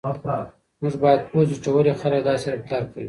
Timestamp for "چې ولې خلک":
1.63-2.21